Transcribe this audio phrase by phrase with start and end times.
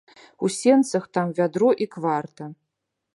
[0.47, 2.49] У сенцах там вядро і кварта.